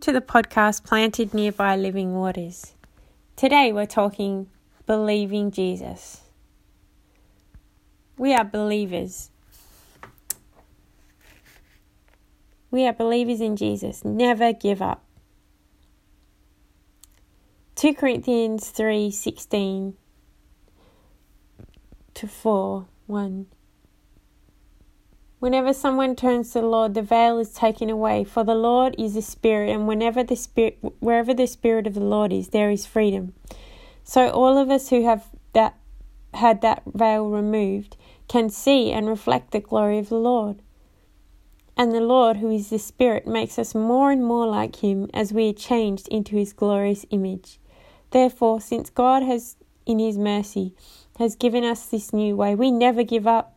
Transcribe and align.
to 0.00 0.12
the 0.12 0.22
podcast 0.22 0.82
Planted 0.82 1.34
Nearby 1.34 1.76
Living 1.76 2.14
Waters. 2.14 2.72
Today 3.36 3.70
we're 3.70 3.84
talking 3.84 4.48
believing 4.86 5.50
Jesus. 5.50 6.22
We 8.16 8.32
are 8.32 8.44
believers. 8.44 9.28
We 12.70 12.86
are 12.86 12.94
believers 12.94 13.42
in 13.42 13.56
Jesus. 13.56 14.02
Never 14.02 14.54
give 14.54 14.80
up. 14.80 15.04
2 17.74 17.92
Corinthians 17.92 18.70
3:16 18.70 19.96
to 22.14 22.26
4 22.26 22.86
1 23.06 23.46
Whenever 25.40 25.72
someone 25.72 26.14
turns 26.14 26.52
to 26.52 26.60
the 26.60 26.66
Lord, 26.66 26.92
the 26.92 27.00
veil 27.00 27.38
is 27.38 27.54
taken 27.54 27.88
away, 27.88 28.24
for 28.24 28.44
the 28.44 28.54
Lord 28.54 28.94
is 28.98 29.14
the 29.14 29.22
Spirit, 29.22 29.70
and 29.70 29.88
whenever 29.88 30.22
the 30.22 30.36
Spirit, 30.36 30.78
wherever 31.00 31.32
the 31.32 31.46
Spirit 31.46 31.86
of 31.86 31.94
the 31.94 32.00
Lord 32.00 32.30
is, 32.30 32.48
there 32.48 32.70
is 32.70 32.84
freedom. 32.84 33.32
So 34.04 34.28
all 34.28 34.58
of 34.58 34.68
us 34.68 34.90
who 34.90 35.02
have 35.04 35.24
that 35.54 35.76
had 36.34 36.60
that 36.60 36.82
veil 36.86 37.28
removed 37.30 37.96
can 38.28 38.50
see 38.50 38.92
and 38.92 39.08
reflect 39.08 39.50
the 39.50 39.60
glory 39.60 39.98
of 39.98 40.10
the 40.10 40.16
Lord. 40.16 40.60
And 41.74 41.92
the 41.92 42.02
Lord, 42.02 42.36
who 42.36 42.50
is 42.50 42.68
the 42.68 42.78
Spirit, 42.78 43.26
makes 43.26 43.58
us 43.58 43.74
more 43.74 44.10
and 44.10 44.22
more 44.22 44.46
like 44.46 44.76
Him 44.76 45.08
as 45.14 45.32
we 45.32 45.48
are 45.48 45.54
changed 45.54 46.06
into 46.08 46.36
His 46.36 46.52
glorious 46.52 47.06
image. 47.08 47.58
Therefore, 48.10 48.60
since 48.60 48.90
God 48.90 49.22
has, 49.22 49.56
in 49.86 49.98
His 49.98 50.18
mercy, 50.18 50.74
has 51.18 51.34
given 51.34 51.64
us 51.64 51.86
this 51.86 52.12
new 52.12 52.36
way, 52.36 52.54
we 52.54 52.70
never 52.70 53.02
give 53.02 53.26
up 53.26 53.56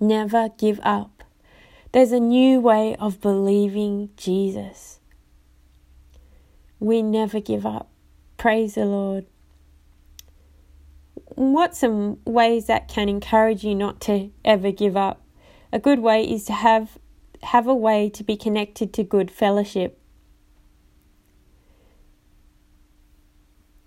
Never 0.00 0.48
give 0.56 0.80
up. 0.82 1.22
There's 1.92 2.12
a 2.12 2.20
new 2.20 2.58
way 2.58 2.96
of 2.96 3.20
believing 3.20 4.10
Jesus. 4.16 4.98
We 6.78 7.02
never 7.02 7.40
give 7.40 7.66
up. 7.66 7.90
Praise 8.38 8.76
the 8.76 8.86
Lord. 8.86 9.26
What 11.34 11.76
some 11.76 12.18
ways 12.24 12.66
that 12.66 12.88
can 12.88 13.10
encourage 13.10 13.62
you 13.62 13.74
not 13.74 14.00
to 14.02 14.30
ever 14.44 14.72
give 14.72 14.96
up? 14.96 15.22
A 15.72 15.78
good 15.78 15.98
way 15.98 16.24
is 16.24 16.44
to 16.46 16.54
have 16.54 16.98
have 17.42 17.66
a 17.66 17.74
way 17.74 18.10
to 18.10 18.22
be 18.22 18.36
connected 18.36 18.92
to 18.94 19.02
good 19.02 19.30
fellowship. 19.30 19.98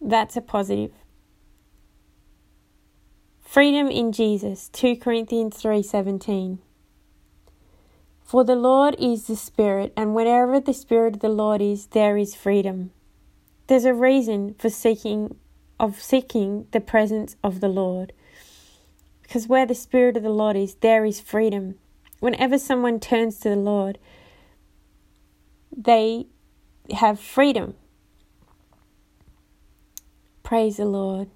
That's 0.00 0.36
a 0.36 0.40
positive. 0.40 0.92
Freedom 3.56 3.88
in 3.88 4.12
Jesus, 4.12 4.68
2 4.74 4.96
Corinthians 4.96 5.56
3:17. 5.56 6.58
For 8.20 8.44
the 8.44 8.54
Lord 8.54 8.94
is 8.98 9.28
the 9.28 9.34
Spirit, 9.34 9.94
and 9.96 10.14
wherever 10.14 10.60
the 10.60 10.74
Spirit 10.74 11.14
of 11.14 11.20
the 11.20 11.30
Lord 11.30 11.62
is, 11.62 11.86
there 11.86 12.18
is 12.18 12.34
freedom. 12.34 12.90
There's 13.66 13.86
a 13.86 13.94
reason 13.94 14.56
for 14.58 14.68
seeking 14.68 15.36
of 15.80 16.02
seeking 16.02 16.66
the 16.72 16.82
presence 16.82 17.36
of 17.42 17.60
the 17.60 17.70
Lord. 17.70 18.12
Because 19.22 19.48
where 19.48 19.64
the 19.64 19.74
Spirit 19.74 20.18
of 20.18 20.22
the 20.22 20.28
Lord 20.28 20.56
is, 20.56 20.74
there 20.74 21.06
is 21.06 21.18
freedom. 21.18 21.78
Whenever 22.20 22.58
someone 22.58 23.00
turns 23.00 23.38
to 23.38 23.48
the 23.48 23.56
Lord, 23.56 23.98
they 25.74 26.26
have 26.90 27.18
freedom. 27.18 27.74
Praise 30.42 30.76
the 30.76 30.84
Lord. 30.84 31.30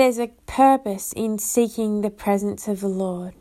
There's 0.00 0.18
a 0.18 0.32
purpose 0.46 1.12
in 1.12 1.36
seeking 1.38 2.00
the 2.00 2.08
presence 2.08 2.66
of 2.66 2.80
the 2.80 2.88
Lord. 2.88 3.34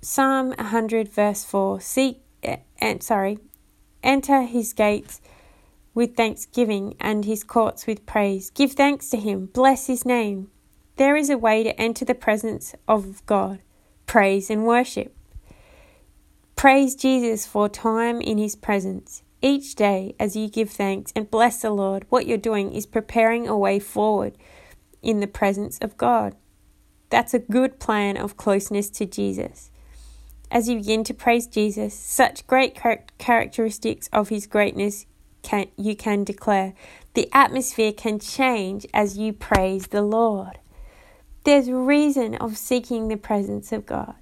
Psalm 0.00 0.54
100 0.56 1.10
verse 1.10 1.44
4 1.44 1.78
Seek 1.78 2.22
and 2.42 2.62
eh, 2.78 2.96
sorry 3.00 3.38
enter 4.02 4.44
his 4.44 4.72
gates 4.72 5.20
with 5.92 6.16
thanksgiving 6.16 6.94
and 6.98 7.26
his 7.26 7.44
courts 7.44 7.86
with 7.86 8.06
praise. 8.06 8.48
Give 8.48 8.72
thanks 8.72 9.10
to 9.10 9.18
him, 9.18 9.50
bless 9.52 9.88
his 9.88 10.06
name. 10.06 10.50
There 10.96 11.16
is 11.16 11.28
a 11.28 11.36
way 11.36 11.62
to 11.64 11.78
enter 11.78 12.06
the 12.06 12.14
presence 12.14 12.74
of 12.88 13.20
God. 13.26 13.58
Praise 14.06 14.48
and 14.48 14.64
worship. 14.64 15.14
Praise 16.56 16.94
Jesus 16.94 17.46
for 17.46 17.68
time 17.68 18.22
in 18.22 18.38
his 18.38 18.56
presence. 18.56 19.22
Each 19.42 19.74
day, 19.74 20.14
as 20.18 20.34
you 20.34 20.48
give 20.48 20.70
thanks 20.70 21.12
and 21.14 21.30
bless 21.30 21.60
the 21.60 21.68
Lord, 21.68 22.06
what 22.08 22.26
you're 22.26 22.38
doing 22.38 22.72
is 22.72 22.86
preparing 22.86 23.46
a 23.46 23.58
way 23.58 23.78
forward 23.78 24.38
in 25.06 25.20
the 25.20 25.28
presence 25.28 25.78
of 25.78 25.96
God. 25.96 26.34
That's 27.10 27.32
a 27.32 27.38
good 27.38 27.78
plan 27.78 28.16
of 28.16 28.36
closeness 28.36 28.90
to 28.90 29.06
Jesus. 29.06 29.70
As 30.50 30.68
you 30.68 30.78
begin 30.78 31.04
to 31.04 31.14
praise 31.14 31.46
Jesus, 31.46 31.94
such 31.94 32.44
great 32.48 32.74
char- 32.74 33.04
characteristics 33.16 34.08
of 34.12 34.30
his 34.30 34.48
greatness 34.48 35.06
can, 35.42 35.68
you 35.76 35.94
can 35.94 36.24
declare. 36.24 36.74
The 37.14 37.28
atmosphere 37.32 37.92
can 37.92 38.18
change 38.18 38.84
as 38.92 39.16
you 39.16 39.32
praise 39.32 39.86
the 39.86 40.02
Lord. 40.02 40.58
There's 41.44 41.70
reason 41.70 42.34
of 42.34 42.58
seeking 42.58 43.06
the 43.06 43.16
presence 43.16 43.70
of 43.70 43.86
God. 43.86 44.16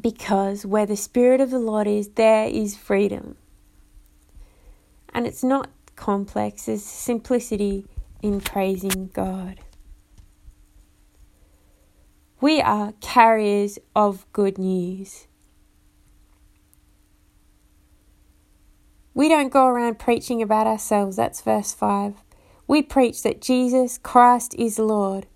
Because 0.00 0.66
where 0.66 0.86
the 0.86 0.96
Spirit 0.96 1.40
of 1.40 1.50
the 1.50 1.60
Lord 1.60 1.86
is, 1.86 2.08
there 2.10 2.48
is 2.48 2.76
freedom. 2.76 3.36
And 5.14 5.24
it's 5.24 5.44
not 5.44 5.70
complex, 5.94 6.66
there's 6.66 6.84
simplicity 6.84 7.86
in 8.22 8.40
praising 8.40 9.10
God. 9.12 9.60
We 12.40 12.60
are 12.60 12.92
carriers 13.00 13.78
of 13.96 14.30
good 14.32 14.58
news. 14.58 15.26
We 19.14 19.28
don't 19.28 19.52
go 19.52 19.66
around 19.66 19.98
preaching 19.98 20.40
about 20.40 20.66
ourselves, 20.66 21.16
that's 21.16 21.40
verse 21.40 21.74
5. 21.74 22.14
We 22.68 22.82
preach 22.82 23.22
that 23.22 23.40
Jesus 23.40 23.98
Christ 23.98 24.54
is 24.56 24.78
Lord. 24.78 25.26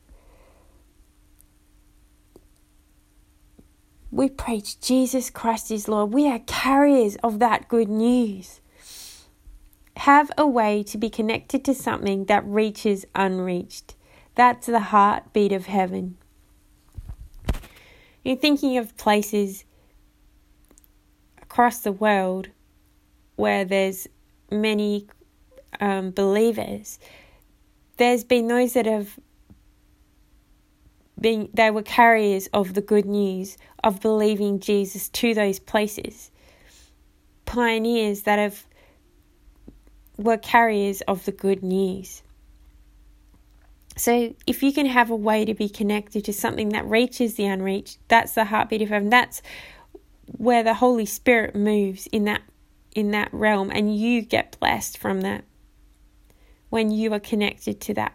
We 4.12 4.28
preach 4.28 4.80
Jesus 4.80 5.30
Christ 5.30 5.70
is 5.70 5.88
Lord. 5.88 6.12
We 6.12 6.28
are 6.28 6.38
carriers 6.40 7.16
of 7.24 7.38
that 7.40 7.68
good 7.68 7.88
news 7.88 8.60
have 10.02 10.32
a 10.36 10.44
way 10.44 10.82
to 10.82 10.98
be 10.98 11.08
connected 11.08 11.64
to 11.64 11.72
something 11.72 12.24
that 12.24 12.44
reaches 12.44 13.04
unreached. 13.14 13.94
That's 14.34 14.66
the 14.66 14.80
heartbeat 14.80 15.52
of 15.52 15.66
heaven. 15.66 16.16
You're 18.24 18.34
thinking 18.34 18.76
of 18.78 18.96
places 18.96 19.64
across 21.40 21.78
the 21.78 21.92
world 21.92 22.48
where 23.36 23.64
there's 23.64 24.08
many 24.50 25.06
um, 25.78 26.10
believers. 26.10 26.98
There's 27.96 28.24
been 28.24 28.48
those 28.48 28.72
that 28.72 28.86
have 28.86 29.20
been, 31.20 31.48
they 31.54 31.70
were 31.70 31.82
carriers 31.82 32.48
of 32.52 32.74
the 32.74 32.82
good 32.82 33.06
news 33.06 33.56
of 33.84 34.00
believing 34.00 34.58
Jesus 34.58 35.08
to 35.10 35.32
those 35.32 35.60
places. 35.60 36.32
Pioneers 37.44 38.22
that 38.22 38.40
have 38.40 38.66
were 40.22 40.36
carriers 40.36 41.00
of 41.02 41.24
the 41.24 41.32
good 41.32 41.62
news. 41.62 42.22
So, 43.96 44.34
if 44.46 44.62
you 44.62 44.72
can 44.72 44.86
have 44.86 45.10
a 45.10 45.16
way 45.16 45.44
to 45.44 45.52
be 45.52 45.68
connected 45.68 46.24
to 46.24 46.32
something 46.32 46.70
that 46.70 46.86
reaches 46.86 47.34
the 47.34 47.44
unreached, 47.44 47.98
that's 48.08 48.32
the 48.32 48.46
heartbeat 48.46 48.82
of 48.82 48.88
heaven. 48.88 49.10
That's 49.10 49.42
where 50.38 50.62
the 50.62 50.74
Holy 50.74 51.04
Spirit 51.04 51.54
moves 51.54 52.06
in 52.06 52.24
that 52.24 52.42
in 52.94 53.10
that 53.10 53.32
realm, 53.32 53.70
and 53.70 53.96
you 53.96 54.22
get 54.22 54.58
blessed 54.60 54.98
from 54.98 55.22
that 55.22 55.44
when 56.68 56.90
you 56.90 57.12
are 57.12 57.20
connected 57.20 57.80
to 57.80 57.94
that. 57.94 58.14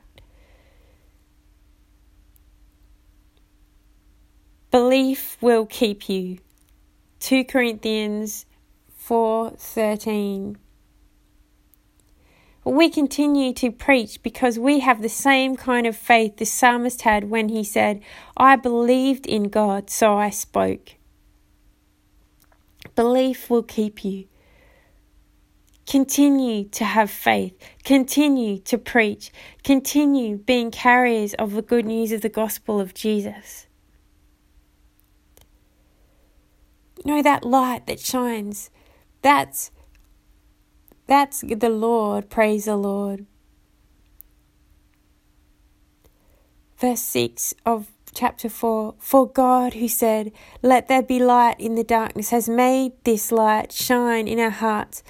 Belief 4.72 5.38
will 5.42 5.65
keep 5.65 6.09
you. 6.09 6.38
2 7.19 7.45
Corinthians 7.45 8.45
4:13 8.98 10.57
we 12.74 12.90
continue 12.90 13.54
to 13.54 13.72
preach 13.72 14.22
because 14.24 14.60
we 14.60 14.80
have 14.80 15.02
the 15.02 15.10
same 15.10 15.56
kind 15.56 15.88
of 15.88 15.96
faith 15.96 16.38
the 16.38 16.46
psalmist 16.46 17.04
had 17.04 17.30
when 17.30 17.50
he 17.50 17.64
said, 17.64 18.02
I 18.36 18.56
believed 18.56 19.25
in 19.25 19.50
God, 19.50 19.90
so 19.90 20.18
I 20.18 20.30
spoke. 20.30 20.96
Belief 22.96 23.50
will 23.50 23.64
keep 23.64 24.04
you. 24.04 24.25
Continue 25.86 26.68
to 26.69 26.84
have 26.84 27.10
faith. 27.10 27.58
Continue 27.86 28.58
to 28.60 28.78
preach. 28.78 29.31
Continue 29.64 30.38
being 30.38 30.69
carriers 30.69 31.34
of 31.36 31.54
the 31.54 31.62
good 31.62 31.86
news 31.86 32.12
of 32.12 32.22
the 32.22 32.30
gospel 32.30 32.80
of 32.81 32.94
Jesus. 32.94 33.68
You 37.06 37.16
know, 37.16 37.22
that 37.22 37.46
light 37.46 37.88
that 37.88 38.02
shines, 38.02 38.69
that's 39.22 39.72
that's 41.07 41.42
the 41.42 41.69
Lord. 41.69 42.30
Praise 42.30 42.65
the 42.65 42.75
Lord. 42.75 43.25
Verse 46.77 47.01
6 47.01 47.56
of 47.65 47.88
chapter 48.13 48.50
4 48.50 48.95
For 49.00 49.27
God, 49.27 49.75
who 49.75 49.88
said, 49.88 50.31
Let 50.62 50.88
there 50.88 51.01
be 51.01 51.19
light 51.19 51.59
in 51.59 51.75
the 51.75 51.83
darkness, 51.83 52.30
has 52.30 52.48
made 52.48 52.92
this 53.04 53.31
light 53.31 53.71
shine 53.71 54.27
in 54.27 54.39
our 54.39 54.51
hearts, 54.51 55.04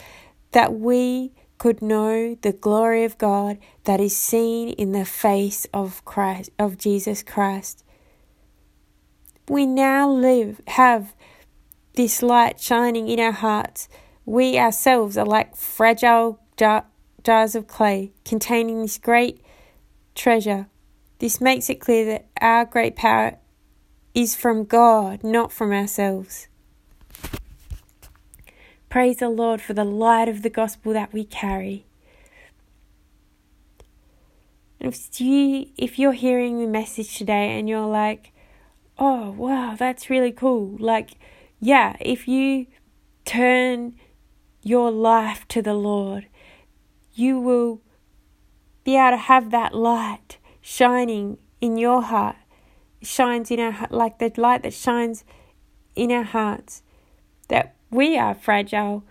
that 0.51 0.73
we 0.73 1.33
could 1.57 1.81
know 1.81 2.35
the 2.41 2.53
glory 2.53 3.03
of 3.03 3.17
God 3.17 3.57
that 3.85 3.99
is 3.99 4.15
seen 4.15 4.69
in 4.69 4.91
the 4.91 5.05
face 5.05 5.65
of 5.73 6.05
Christ 6.05 6.51
of 6.59 6.77
Jesus 6.77 7.23
Christ. 7.23 7.83
We 9.49 9.65
now 9.65 10.09
live 10.09 10.61
have 10.67 11.15
this 11.95 12.21
light 12.21 12.59
shining 12.59 13.07
in 13.07 13.19
our 13.19 13.31
hearts. 13.31 13.89
We 14.27 14.59
ourselves 14.59 15.17
are 15.17 15.25
like 15.25 15.55
fragile 15.55 16.41
jar, 16.57 16.83
jars 17.23 17.55
of 17.55 17.65
clay 17.65 18.11
containing 18.25 18.81
this 18.81 18.97
great 18.97 19.41
treasure. 20.15 20.67
This 21.19 21.39
makes 21.39 21.69
it 21.69 21.79
clear 21.79 22.03
that 22.07 22.27
our 22.41 22.65
great 22.65 22.97
power 22.97 23.37
is 24.13 24.35
from 24.35 24.65
God, 24.65 25.23
not 25.23 25.53
from 25.53 25.71
ourselves. 25.71 26.49
Praise 28.89 29.15
the 29.15 29.29
Lord 29.29 29.61
for 29.61 29.73
the 29.73 29.85
light 29.85 30.27
of 30.27 30.41
the 30.41 30.49
gospel 30.49 30.91
that 30.91 31.13
we 31.13 31.23
carry. 31.23 31.85
If 34.81 35.21
you 35.21 35.67
if 35.77 35.97
you're 35.97 36.11
hearing 36.11 36.59
the 36.59 36.67
message 36.67 37.17
today 37.17 37.57
and 37.57 37.69
you're 37.69 37.87
like, 37.87 38.33
"Oh, 38.99 39.31
wow, 39.31 39.77
that's 39.79 40.09
really 40.09 40.33
cool." 40.33 40.75
Like, 40.79 41.11
yeah, 41.61 41.95
if 42.01 42.27
you 42.27 42.67
turn 43.23 43.93
your 44.67 44.91
life 44.91 45.47
to 45.47 45.61
the 45.61 45.73
Lord, 45.73 46.27
you 47.13 47.39
will 47.39 47.81
be 48.83 48.97
able 48.97 49.11
to 49.11 49.17
have 49.17 49.49
that 49.51 49.73
light 49.73 50.37
shining 50.61 51.37
in 51.61 51.77
your 51.77 52.01
heart. 52.01 52.35
It 52.99 53.07
shines 53.07 53.49
in 53.49 53.59
our 53.59 53.87
like 53.89 54.19
the 54.19 54.31
light 54.35 54.63
that 54.63 54.73
shines 54.73 55.23
in 55.95 56.11
our 56.11 56.23
hearts 56.23 56.83
that 57.47 57.75
we 57.89 58.17
are 58.17 58.33
fragile. 58.33 59.05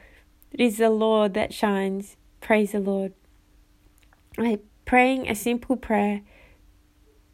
It 0.52 0.60
is 0.60 0.76
the 0.76 0.90
Lord 0.90 1.32
that 1.34 1.54
shines. 1.54 2.16
Praise 2.40 2.72
the 2.72 2.80
Lord. 2.80 3.14
I 4.38 4.58
praying 4.84 5.28
a 5.28 5.34
simple 5.34 5.76
prayer. 5.76 6.20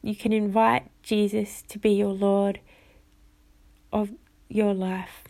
You 0.01 0.15
can 0.15 0.33
invite 0.33 0.91
Jesus 1.03 1.63
to 1.69 1.79
be 1.79 1.91
your 1.91 2.15
Lord 2.15 2.61
of 3.93 4.11
your 4.49 4.75
life. 4.75 5.25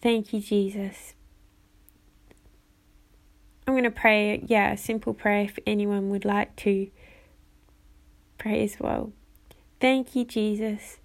Thank 0.00 0.32
you, 0.32 0.40
Jesus. 0.40 1.14
I'm 3.66 3.74
going 3.74 3.84
to 3.84 3.90
pray, 3.90 4.42
yeah, 4.46 4.72
a 4.72 4.76
simple 4.76 5.12
prayer 5.12 5.42
if 5.42 5.58
anyone 5.66 6.08
would 6.10 6.24
like 6.24 6.56
to 6.56 6.88
pray 8.38 8.64
as 8.64 8.76
well. 8.80 9.12
Thank 9.80 10.16
you, 10.16 10.24
Jesus, 10.24 10.98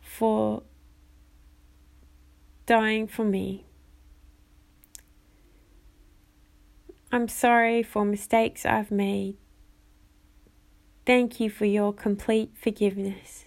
for 0.00 0.62
dying 2.66 3.08
for 3.08 3.24
me. 3.24 3.64
I'm 7.10 7.28
sorry 7.28 7.82
for 7.82 8.04
mistakes 8.04 8.64
I've 8.64 8.90
made. 8.90 9.36
Thank 11.04 11.40
you 11.40 11.50
for 11.50 11.64
your 11.64 11.92
complete 11.92 12.52
forgiveness. 12.54 13.46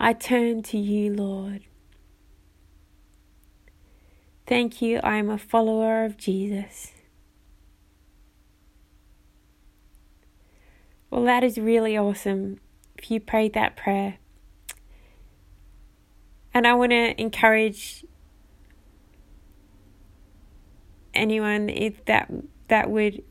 I 0.00 0.12
turn 0.12 0.62
to 0.62 0.78
you, 0.78 1.12
Lord. 1.12 1.62
Thank 4.46 4.80
you, 4.80 5.00
I 5.02 5.16
am 5.16 5.28
a 5.28 5.36
follower 5.36 6.04
of 6.04 6.16
Jesus. 6.16 6.92
Well, 11.10 11.24
that 11.24 11.42
is 11.42 11.58
really 11.58 11.98
awesome 11.98 12.60
if 12.96 13.10
you 13.10 13.18
prayed 13.18 13.54
that 13.54 13.76
prayer. 13.76 14.18
And 16.54 16.64
I 16.64 16.74
want 16.74 16.92
to 16.92 17.20
encourage 17.20 18.04
anyone 21.12 21.68
if 21.68 22.04
that 22.04 22.30
that 22.68 22.88
would 22.88 23.24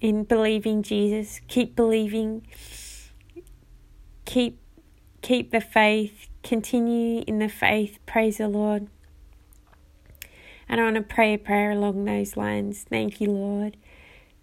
in 0.00 0.24
believing 0.24 0.82
Jesus, 0.82 1.40
keep 1.48 1.76
believing, 1.76 2.46
keep 4.24 4.58
keep 5.28 5.50
the 5.50 5.60
faith, 5.60 6.28
continue 6.42 7.22
in 7.26 7.38
the 7.38 7.48
faith, 7.48 7.98
praise 8.06 8.38
the 8.38 8.48
Lord. 8.48 8.88
And 10.68 10.80
I 10.80 10.84
want 10.84 10.96
to 10.96 11.02
pray 11.02 11.34
a 11.34 11.38
prayer 11.38 11.70
along 11.72 12.04
those 12.04 12.36
lines. 12.36 12.86
Thank 12.88 13.20
you, 13.20 13.30
Lord. 13.30 13.76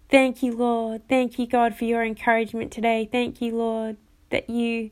Thank 0.08 0.42
you, 0.42 0.56
Lord. 0.56 1.08
Thank 1.08 1.38
you, 1.38 1.46
God, 1.46 1.74
for 1.74 1.84
your 1.84 2.04
encouragement 2.04 2.72
today. 2.72 3.08
Thank 3.10 3.40
you, 3.40 3.56
Lord, 3.56 3.96
that 4.30 4.48
you 4.48 4.90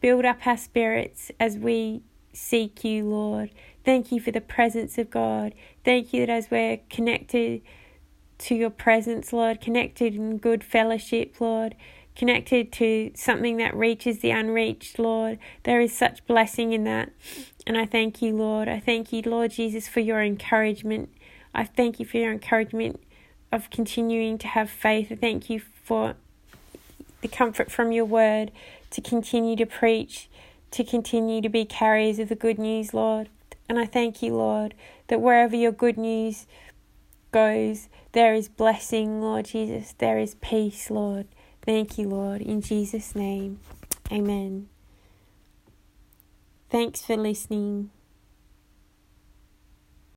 Build 0.00 0.24
up 0.24 0.46
our 0.46 0.56
spirits 0.56 1.32
as 1.40 1.56
we 1.56 2.02
seek 2.32 2.84
you, 2.84 3.04
Lord. 3.08 3.50
Thank 3.84 4.12
you 4.12 4.20
for 4.20 4.30
the 4.30 4.40
presence 4.40 4.98
of 4.98 5.10
God. 5.10 5.54
Thank 5.84 6.12
you 6.12 6.26
that 6.26 6.32
as 6.32 6.50
we're 6.50 6.78
connected 6.90 7.62
to 8.38 8.54
your 8.54 8.70
presence, 8.70 9.32
Lord, 9.32 9.60
connected 9.60 10.14
in 10.14 10.36
good 10.36 10.62
fellowship, 10.62 11.40
Lord, 11.40 11.74
connected 12.16 12.72
to 12.72 13.12
something 13.14 13.58
that 13.58 13.76
reaches 13.76 14.18
the 14.18 14.30
unreached, 14.30 14.98
Lord. 14.98 15.38
There 15.62 15.80
is 15.80 15.96
such 15.96 16.26
blessing 16.26 16.72
in 16.72 16.84
that. 16.84 17.10
And 17.66 17.76
I 17.76 17.86
thank 17.86 18.22
you, 18.22 18.34
Lord. 18.34 18.68
I 18.68 18.80
thank 18.80 19.12
you, 19.12 19.22
Lord 19.24 19.52
Jesus, 19.52 19.86
for 19.86 20.00
your 20.00 20.22
encouragement. 20.22 21.10
I 21.54 21.64
thank 21.64 22.00
you 22.00 22.06
for 22.06 22.16
your 22.16 22.32
encouragement 22.32 23.00
of 23.52 23.70
continuing 23.70 24.38
to 24.38 24.48
have 24.48 24.70
faith. 24.70 25.12
I 25.12 25.16
thank 25.16 25.50
you 25.50 25.60
for 25.82 26.14
the 27.20 27.28
comfort 27.28 27.70
from 27.70 27.92
your 27.92 28.04
word 28.04 28.50
to 28.90 29.00
continue 29.00 29.56
to 29.56 29.66
preach, 29.66 30.28
to 30.70 30.84
continue 30.84 31.40
to 31.40 31.48
be 31.48 31.64
carriers 31.64 32.18
of 32.18 32.28
the 32.28 32.34
good 32.34 32.58
news, 32.58 32.94
Lord. 32.94 33.28
And 33.68 33.78
I 33.78 33.86
thank 33.86 34.22
you, 34.22 34.34
Lord, 34.34 34.74
that 35.08 35.20
wherever 35.20 35.56
your 35.56 35.72
good 35.72 35.98
news 35.98 36.46
goes, 37.32 37.88
there 38.12 38.34
is 38.34 38.48
blessing, 38.48 39.20
Lord 39.20 39.46
Jesus. 39.46 39.94
There 39.98 40.18
is 40.18 40.36
peace, 40.36 40.90
Lord. 40.90 41.26
Thank 41.66 41.98
you, 41.98 42.08
Lord. 42.08 42.42
In 42.42 42.62
Jesus' 42.62 43.16
name, 43.16 43.60
amen. 44.12 44.68
Thanks 46.70 47.02
for 47.02 47.16
listening. 47.16 47.90